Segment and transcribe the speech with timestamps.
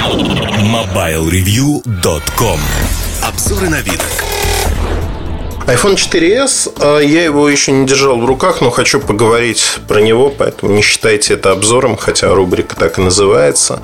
[0.00, 2.60] MobileReview.com
[3.22, 4.00] Обзоры на вид.
[5.66, 10.30] iPhone 4s, э, я его еще не держал в руках, но хочу поговорить про него,
[10.30, 13.82] поэтому не считайте это обзором, хотя рубрика так и называется.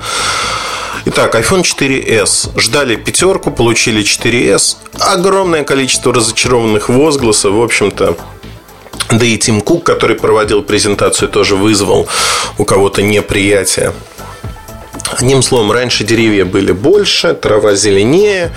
[1.05, 2.59] Итак, iPhone 4s.
[2.59, 4.77] Ждали пятерку, получили 4s.
[4.99, 7.53] Огромное количество разочарованных возгласов.
[7.53, 8.17] В общем-то,
[9.11, 12.07] да и Тим Кук, который проводил презентацию, тоже вызвал
[12.57, 13.93] у кого-то неприятие.
[15.15, 18.51] Одним словом, раньше деревья были больше, трава зеленее.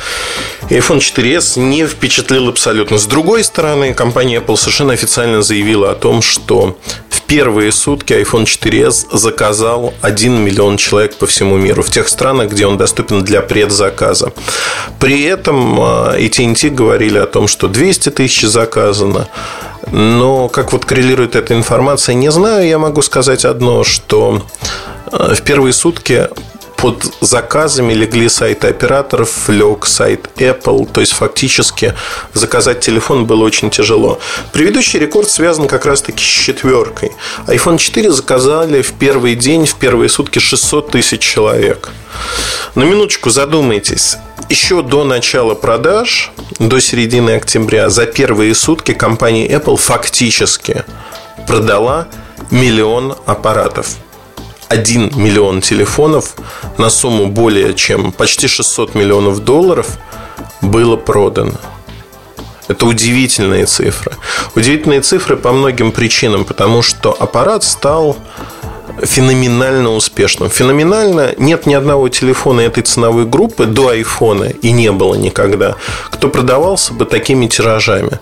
[0.69, 2.99] iPhone 4s не впечатлил абсолютно.
[2.99, 6.77] С другой стороны, компания Apple совершенно официально заявила о том, что
[7.09, 12.51] в первые сутки iPhone 4s заказал 1 миллион человек по всему миру в тех странах,
[12.51, 14.33] где он доступен для предзаказа.
[14.99, 19.29] При этом AT&T а, говорили о том, что 200 тысяч заказано.
[19.93, 22.67] Но как вот коррелирует эта информация, не знаю.
[22.67, 24.43] Я могу сказать одно, что
[25.11, 26.29] в первые сутки
[26.81, 30.91] под заказами легли сайты операторов, лег сайт Apple.
[30.91, 31.95] То есть, фактически
[32.33, 34.19] заказать телефон было очень тяжело.
[34.53, 37.13] Предыдущий рекорд связан как раз-таки с четверкой.
[37.47, 41.91] iPhone 4 заказали в первый день, в первые сутки 600 тысяч человек.
[42.75, 44.17] На минуточку задумайтесь.
[44.49, 50.85] Еще до начала продаж, до середины октября, за первые сутки компания Apple фактически
[51.47, 52.09] продала
[52.51, 53.97] миллион аппаратов.
[54.71, 56.37] 1 миллион телефонов
[56.79, 59.99] на сумму более чем почти 600 миллионов долларов
[60.63, 61.55] было продано.
[62.69, 64.13] Это удивительные цифры.
[64.55, 68.17] Удивительные цифры по многим причинам, потому что аппарат стал
[69.03, 70.49] феноменально успешным.
[70.49, 75.75] Феноменально нет ни одного телефона этой ценовой группы до айфона и не было никогда,
[76.11, 78.21] кто продавался бы такими тиражами.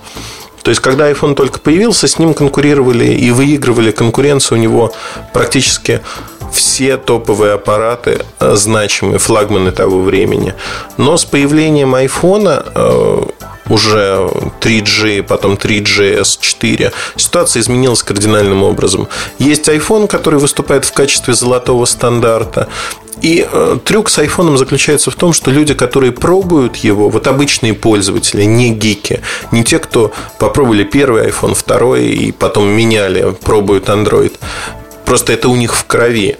[0.62, 4.93] То есть, когда iPhone только появился, с ним конкурировали и выигрывали конкуренцию у него
[5.33, 6.01] практически
[6.53, 10.55] все топовые аппараты, э, значимые флагманы того времени.
[10.97, 13.23] Но с появлением iPhone э,
[13.69, 19.09] уже 3G, потом 3GS 4, ситуация изменилась кардинальным образом.
[19.39, 22.69] Есть iPhone, который выступает в качестве золотого стандарта.
[23.22, 27.75] И э, трюк с айфоном заключается в том, что люди, которые пробуют его, вот обычные
[27.75, 34.33] пользователи, не гики, не те, кто попробовали первый iPhone, второй и потом меняли, пробуют Android,
[35.09, 36.37] Просто это у них в крови.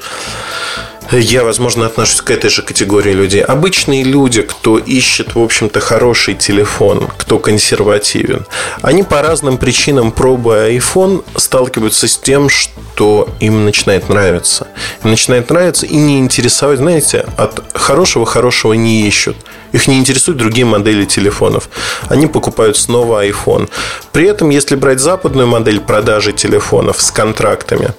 [1.11, 3.41] Я, возможно, отношусь к этой же категории людей.
[3.41, 8.45] Обычные люди, кто ищет, в общем-то, хороший телефон, кто консервативен,
[8.83, 14.67] они по разным причинам, пробуя iPhone, сталкиваются с тем, что им начинает нравиться.
[15.03, 19.37] Им начинает нравиться и не интересовать, знаете, от хорошего-хорошего не ищут.
[19.73, 21.71] Их не интересуют другие модели телефонов.
[22.11, 23.71] Они покупают снова iPhone.
[24.13, 27.95] При этом, если брать западную модель продажи телефонов с контрактами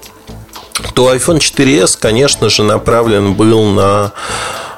[0.94, 4.12] то iPhone 4s, конечно же, направлен был на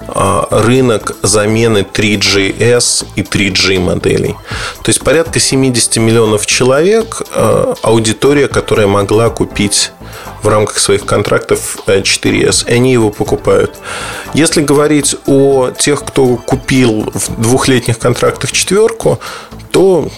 [0.09, 4.35] а, рынок замены 3GS и 3G моделей.
[4.83, 9.93] То есть порядка 70 миллионов человек а, аудитория, которая могла купить
[10.43, 12.69] в рамках своих контрактов 4S.
[12.69, 13.79] И они его покупают.
[14.35, 19.21] Если говорить о тех, кто купил в двухлетних контрактах четверку,
[19.71, 20.11] то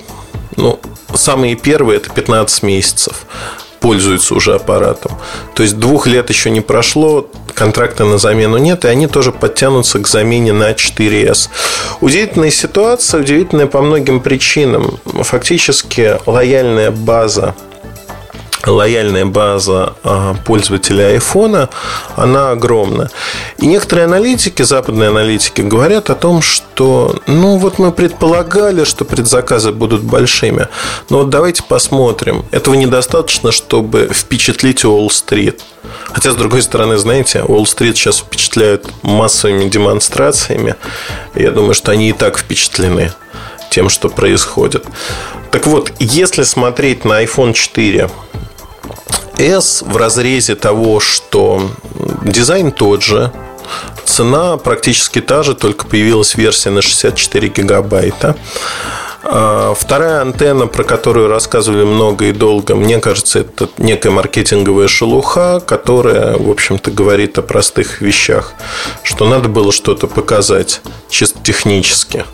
[0.56, 0.80] ну,
[1.14, 3.26] самые первые это 15 месяцев
[3.84, 5.12] пользуются уже аппаратом.
[5.54, 9.98] То есть двух лет еще не прошло, контракта на замену нет, и они тоже подтянутся
[9.98, 11.50] к замене на 4S.
[12.00, 14.98] Удивительная ситуация, удивительная по многим причинам.
[15.04, 17.54] Фактически лояльная база
[18.66, 21.68] лояльная база а, пользователя iPhone,
[22.16, 23.10] она огромна.
[23.58, 29.72] И некоторые аналитики, западные аналитики, говорят о том, что ну вот мы предполагали, что предзаказы
[29.72, 30.68] будут большими.
[31.10, 32.44] Но вот давайте посмотрим.
[32.50, 35.60] Этого недостаточно, чтобы впечатлить Уолл-стрит.
[36.12, 40.76] Хотя, с другой стороны, знаете, Уолл-стрит сейчас впечатляют массовыми демонстрациями.
[41.34, 43.12] Я думаю, что они и так впечатлены
[43.70, 44.86] тем, что происходит.
[45.50, 48.10] Так вот, если смотреть на iPhone 4
[49.38, 51.70] S в разрезе того, что
[52.22, 53.32] дизайн тот же,
[54.04, 58.36] цена практически та же, только появилась версия на 64 гигабайта.
[59.26, 65.60] А, вторая антенна, про которую рассказывали много и долго, мне кажется, это некая маркетинговая шелуха,
[65.60, 68.52] которая, в общем-то, говорит о простых вещах,
[69.02, 72.24] что надо было что-то показать чисто технически.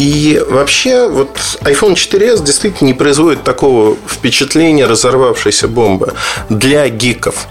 [0.00, 6.14] И вообще, вот iPhone 4s действительно не производит такого впечатления разорвавшейся бомбы
[6.48, 7.46] для гиков.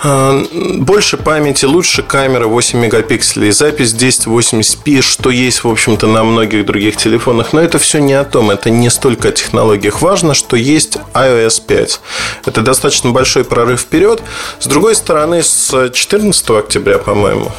[0.00, 6.64] А, больше памяти, лучше камера 8 мегапикселей, запись 1080p, что есть, в общем-то, на многих
[6.64, 7.52] других телефонах.
[7.52, 10.00] Но это все не о том, это не столько о технологиях.
[10.00, 12.00] Важно, что есть iOS 5.
[12.46, 14.22] Это достаточно большой прорыв вперед.
[14.60, 17.50] С другой стороны, с 14 октября, по-моему,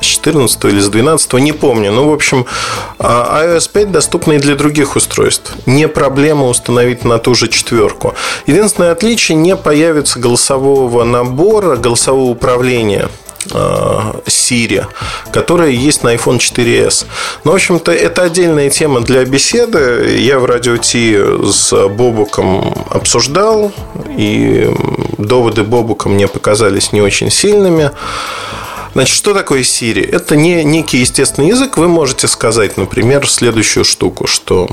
[0.00, 1.92] с 14 или с 12, не помню.
[1.92, 2.46] Ну, в общем,
[2.98, 5.52] а, iOS 5 доступна и для других устройств.
[5.66, 8.14] Не проблема установить на ту же четверку.
[8.46, 13.08] Единственное отличие, не появится голосового набора, голосового управления
[13.52, 14.84] а, Siri,
[15.32, 17.06] которая есть на iPhone 4s.
[17.44, 20.16] Но, в общем-то, это отдельная тема для беседы.
[20.18, 23.72] Я в радио Ти с Бобуком обсуждал,
[24.16, 24.70] и
[25.18, 27.90] доводы Бобука мне показались не очень сильными.
[28.92, 30.08] Значит, что такое Siri?
[30.10, 31.76] Это не некий естественный язык.
[31.76, 34.68] Вы можете сказать, например, следующую штуку, что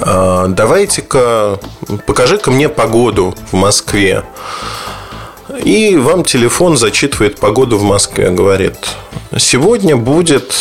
[0.00, 1.58] «А, давайте-ка,
[2.06, 4.24] покажи-ка мне погоду в Москве.
[5.64, 8.76] И вам телефон зачитывает погоду в Москве, говорит,
[9.38, 10.54] сегодня будет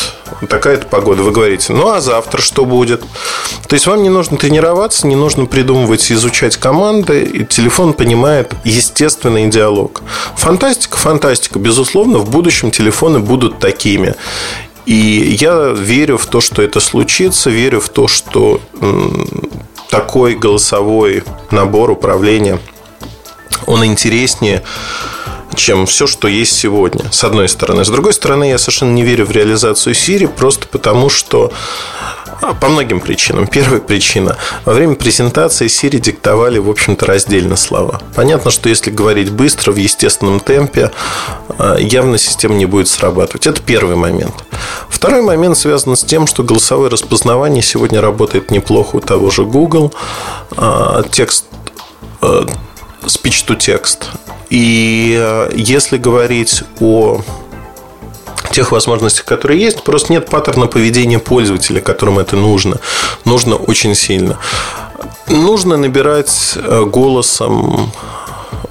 [0.50, 1.24] такая-то погода.
[1.24, 3.02] Вы говорите, ну а завтра что будет?
[3.68, 9.48] То есть вам не нужно тренироваться, не нужно придумывать, изучать команды, и телефон понимает естественный
[9.48, 10.02] диалог.
[10.36, 11.60] Фантастика, фантастика.
[11.60, 14.16] Безусловно, в будущем телефоны будут такими.
[14.86, 18.60] И я верю в то, что это случится, верю в то, что
[19.90, 22.60] такой голосовой набор управления–
[23.66, 24.64] он интереснее
[25.56, 27.84] чем все, что есть сегодня, с одной стороны.
[27.84, 31.52] С другой стороны, я совершенно не верю в реализацию Siri, просто потому что
[32.42, 33.48] а, по многим причинам.
[33.48, 34.38] Первая причина.
[34.66, 38.02] Во время презентации Siri диктовали, в общем-то, раздельно слова.
[38.16, 40.92] Понятно, что если говорить быстро, в естественном темпе,
[41.58, 43.46] а, явно система не будет срабатывать.
[43.46, 44.36] Это первый момент.
[44.88, 49.94] Второй момент связан с тем, что голосовое распознавание сегодня работает неплохо у того же Google.
[50.56, 51.46] А, текст
[53.04, 54.06] speech-to-text.
[54.50, 57.22] И э, если говорить о
[58.52, 62.80] тех возможностях, которые есть, просто нет паттерна поведения пользователя, которым это нужно.
[63.26, 64.40] Нужно очень сильно.
[65.28, 67.92] Нужно набирать э, голосом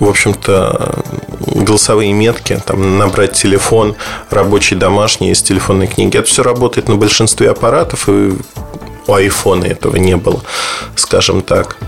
[0.00, 1.02] в общем-то,
[1.46, 3.96] голосовые метки, там, набрать телефон
[4.30, 6.16] рабочий, домашний из телефонной книги.
[6.16, 8.34] Это все работает на большинстве аппаратов, и
[9.06, 10.42] у айфона этого не было,
[10.94, 11.78] скажем так.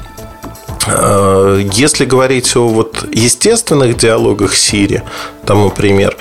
[0.87, 5.03] Э, если говорить о вот естественных диалогах Сири,
[5.45, 6.17] тому пример,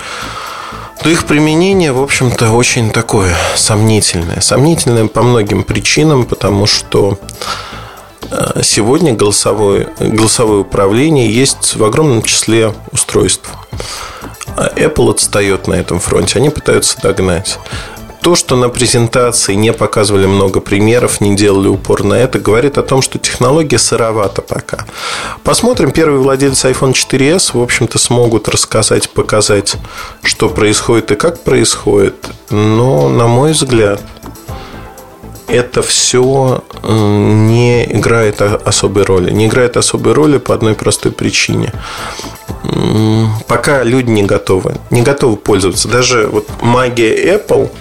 [1.01, 4.41] то их применение, в общем-то, очень такое сомнительное.
[4.41, 7.17] Сомнительное по многим причинам, потому что
[8.29, 13.49] э, сегодня голосовое, голосовое управление есть в огромном числе устройств.
[14.57, 17.59] А Apple отстает на этом фронте, они пытаются догнать.
[18.21, 22.83] То, что на презентации не показывали много примеров, не делали упор на это, говорит о
[22.83, 24.85] том, что технология сыровата пока.
[25.43, 29.77] Посмотрим, первые владельцы iPhone 4s, в общем-то, смогут рассказать, показать,
[30.21, 32.15] что происходит и как происходит.
[32.49, 34.01] Но, на мой взгляд,
[35.47, 39.31] это все не играет особой роли.
[39.31, 41.71] Не играет особой роли по одной простой причине.
[43.47, 44.75] Пока люди не готовы.
[44.89, 45.87] Не готовы пользоваться.
[45.87, 47.71] Даже вот магия Apple–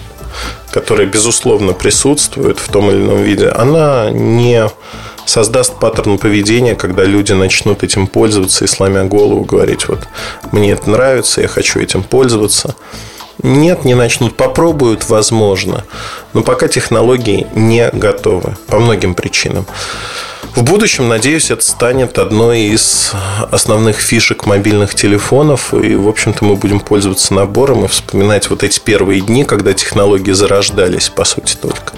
[0.71, 4.69] которая, безусловно, присутствует в том или ином виде, она не
[5.25, 10.07] создаст паттерн поведения, когда люди начнут этим пользоваться и сломя голову говорить, вот
[10.51, 12.75] мне это нравится, я хочу этим пользоваться.
[13.41, 15.85] Нет, не начнут, попробуют, возможно,
[16.33, 19.65] но пока технологии не готовы по многим причинам.
[20.55, 23.11] В будущем, надеюсь, это станет одной из
[23.51, 25.73] основных фишек мобильных телефонов.
[25.73, 30.31] И, в общем-то, мы будем пользоваться набором и вспоминать вот эти первые дни, когда технологии
[30.31, 31.93] зарождались, по сути, только.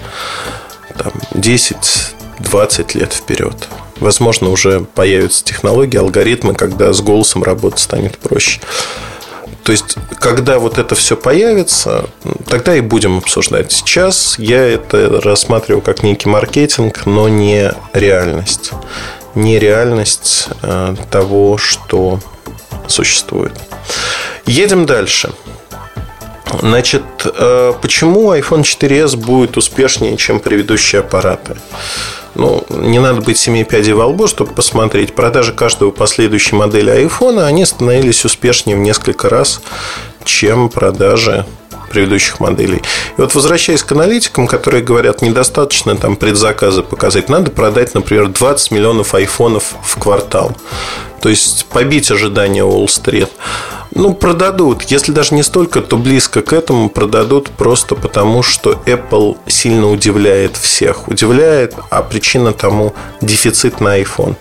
[0.97, 3.55] Там, 10-20 лет вперед.
[3.99, 8.59] Возможно, уже появятся технологии, алгоритмы, когда с голосом работать станет проще.
[9.63, 12.09] То есть, когда вот это все появится,
[12.47, 13.71] тогда и будем обсуждать.
[13.71, 18.71] Сейчас я это рассматриваю как некий маркетинг, но не реальность.
[19.35, 22.19] Не реальность э, того, что
[22.87, 23.53] существует.
[24.45, 25.31] Едем дальше.
[26.59, 31.57] Значит, э, почему iPhone 4s будет успешнее, чем предыдущие аппараты?
[32.35, 35.13] Ну, не надо быть семи пядей во лбу, чтобы посмотреть.
[35.13, 39.61] Продажи каждого последующей модели айфона, они становились успешнее в несколько раз,
[40.23, 41.45] чем продажи
[41.89, 42.81] предыдущих моделей.
[43.17, 48.71] И вот возвращаясь к аналитикам, которые говорят, недостаточно там предзаказы показать, надо продать, например, 20
[48.71, 50.55] миллионов айфонов в квартал.
[51.21, 53.29] То есть побить ожидания Уолл-стрит.
[54.01, 54.81] Ну, продадут.
[54.85, 60.57] Если даже не столько, то близко к этому продадут просто потому, что Apple сильно удивляет
[60.57, 61.07] всех.
[61.07, 64.37] Удивляет, а причина тому дефицит на iPhone.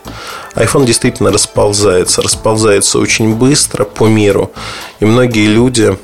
[0.54, 2.22] iPhone действительно расползается.
[2.22, 4.50] Расползается очень быстро по миру.
[4.98, 5.94] И многие люди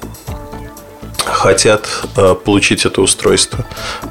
[1.26, 3.64] хотят э, получить это устройство.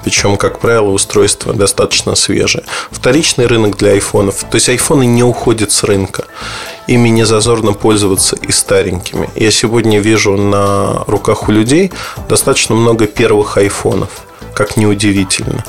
[0.04, 2.64] Причем, как правило, устройство достаточно свежее.
[2.92, 4.44] Вторичный рынок для айфонов.
[4.50, 6.26] То есть айфоны не уходят с рынка.
[6.88, 9.30] Ими не зазорно пользоваться и старенькими.
[9.36, 11.92] Я сегодня вижу на руках у людей
[12.30, 14.10] достаточно много первых айфонов.
[14.54, 15.64] Как неудивительно.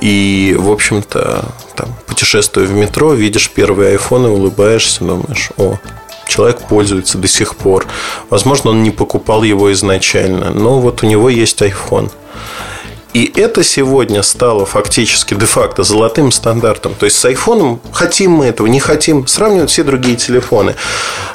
[0.00, 5.78] И, в общем-то, там, путешествуя в метро, видишь первые айфоны, улыбаешься, думаешь, о,
[6.28, 7.86] человек пользуется до сих пор.
[8.30, 12.10] Возможно, он не покупал его изначально, но вот у него есть iPhone.
[13.14, 16.94] И это сегодня стало фактически де-факто золотым стандартом.
[16.94, 20.76] То есть с iPhone хотим мы этого, не хотим, сравнивают все другие телефоны.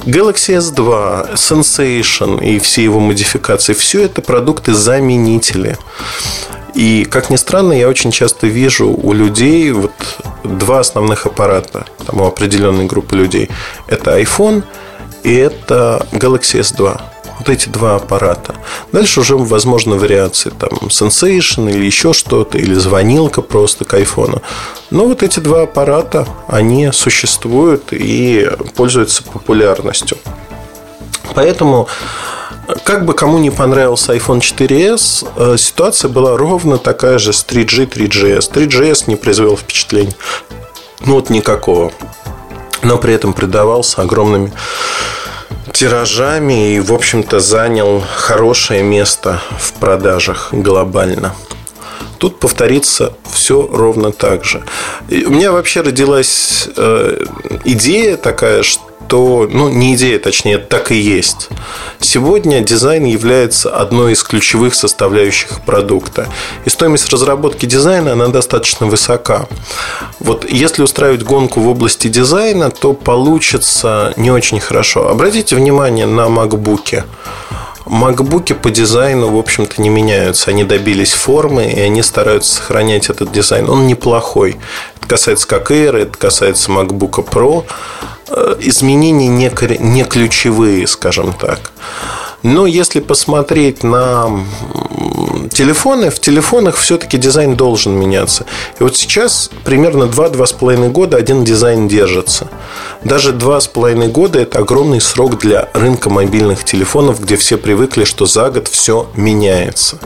[0.05, 5.77] Galaxy S2, Sensation и все его модификации, все это продукты-заменители.
[6.75, 9.91] И, как ни странно, я очень часто вижу у людей вот
[10.43, 13.49] два основных аппарата, там у определенной группы людей.
[13.87, 14.63] Это iPhone
[15.23, 17.01] и это Galaxy S2.
[17.39, 18.55] Вот эти два аппарата.
[18.91, 24.41] Дальше уже, возможно, вариации там Sensation или еще что-то, или звонилка просто к айфону.
[24.91, 30.17] Но вот эти два аппарата, они существуют и пользуются популярностью.
[31.33, 31.87] Поэтому
[32.83, 37.89] как бы кому не понравился iPhone 4s, э, ситуация была ровно такая же с 3G,
[37.89, 38.51] 3GS.
[38.51, 40.13] 3GS не произвел впечатления.
[41.01, 41.91] Ну вот никакого.
[42.81, 44.53] Но при этом придавался огромными
[45.73, 51.33] тиражами и, в общем-то, занял хорошее место в продажах глобально.
[52.17, 54.63] Тут повторится все ровно так же.
[55.09, 57.25] И у меня вообще родилась э,
[57.65, 61.49] идея такая, что то, ну, не идея, точнее, так и есть.
[61.99, 66.27] Сегодня дизайн является одной из ключевых составляющих продукта.
[66.65, 69.47] И стоимость разработки дизайна, она достаточно высока.
[70.19, 75.09] Вот если устраивать гонку в области дизайна, то получится не очень хорошо.
[75.09, 77.03] Обратите внимание на макбуки.
[77.85, 80.51] Макбуки по дизайну, в общем-то, не меняются.
[80.51, 83.69] Они добились формы, и они стараются сохранять этот дизайн.
[83.69, 84.57] Он неплохой.
[84.97, 87.65] Это касается как Air, это касается MacBook Pro.
[88.35, 91.71] Э, изменения не, не ключевые, скажем так.
[92.41, 94.43] Но если посмотреть на
[95.51, 98.45] телефоны, в телефонах все-таки дизайн должен меняться.
[98.79, 102.47] И вот сейчас примерно 2-2,5 года один дизайн держится.
[103.03, 108.49] Даже 2,5 года– это огромный срок для рынка мобильных телефонов, где все привыкли, что за
[108.49, 109.99] год все меняется.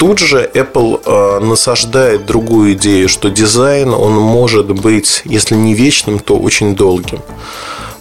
[0.00, 6.20] Тут же Apple э, насаждает другую идею, что дизайн, он может быть, если не вечным,
[6.20, 7.20] то очень долгим.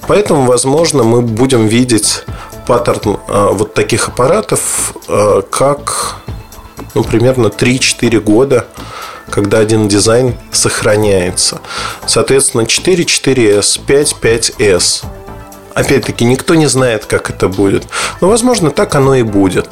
[0.08, 2.24] Поэтому, возможно, мы будем видеть
[2.68, 6.22] паттерн э, вот таких аппаратов, э, как
[6.96, 8.66] ну, примерно 3-4 года,
[9.30, 11.60] когда один дизайн сохраняется.
[12.08, 15.04] Соответственно, 4, 4S, 5, 5S.
[15.74, 17.88] Опять-таки, никто не знает, как это будет.
[18.22, 19.70] Но, возможно, так оно и будет.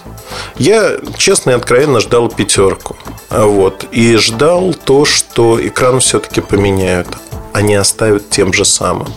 [0.58, 2.96] Я, честно и откровенно, ждал пятерку.
[3.29, 3.86] Вот.
[3.91, 7.08] И ждал то, что экран все-таки поменяют.
[7.53, 9.08] Они оставят тем же самым.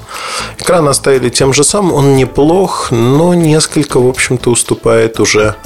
[0.58, 1.92] Экран оставили тем же самым.
[1.92, 5.56] Он неплох, но несколько, в общем-то, уступает уже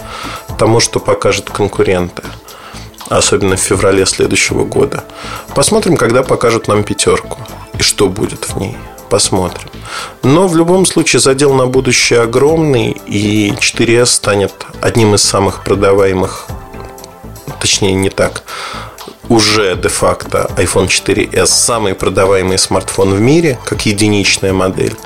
[0.58, 2.22] тому, что покажет конкуренты.
[3.08, 5.04] Особенно в феврале следующего года.
[5.54, 7.38] Посмотрим, когда покажут нам пятерку.
[7.78, 8.76] И что будет в ней
[9.14, 9.68] посмотрим.
[10.24, 16.48] Но в любом случае задел на будущее огромный, и 4S станет одним из самых продаваемых,
[17.60, 18.42] точнее не так,
[19.28, 24.96] уже де-факто iPhone 4s самый продаваемый смартфон в мире, как единичная модель.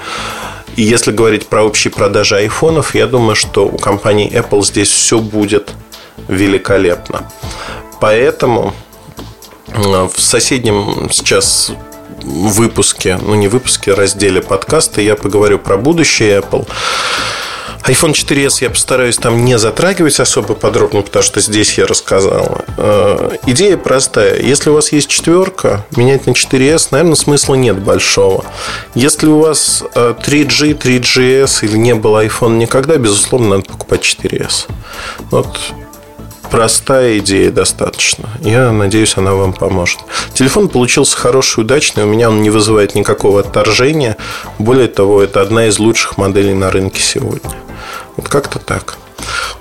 [0.77, 5.19] И если говорить про общие продажи айфонов, я думаю, что у компании Apple здесь все
[5.19, 5.73] будет
[6.29, 7.31] великолепно.
[8.01, 8.73] Поэтому
[9.67, 11.73] э, в соседнем сейчас
[12.23, 16.67] выпуске, ну не выпуске, а разделе подкаста я поговорю про будущее Apple.
[17.87, 22.65] iPhone 4s я постараюсь там не затрагивать особо подробно, потому что здесь я рассказал.
[22.77, 24.41] Э, идея простая.
[24.41, 28.45] Если у вас есть четверка, менять на 4s, наверное, смысла нет большого.
[28.95, 34.67] Если у вас 3G, э, 3GS или не было iPhone никогда, безусловно, надо покупать 4s.
[35.31, 35.59] Вот
[36.51, 38.29] простая идея достаточно.
[38.41, 39.99] Я надеюсь, она вам поможет.
[40.35, 42.05] Телефон получился хороший, удачный.
[42.05, 44.17] У меня он не вызывает никакого отторжения.
[44.59, 47.53] Более того, это одна из лучших моделей на рынке сегодня.
[48.17, 48.97] Вот как-то так.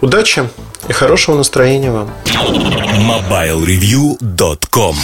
[0.02, 0.50] Удачи
[0.88, 2.10] и хорошего настроения вам.
[2.98, 4.96] MobileReview.com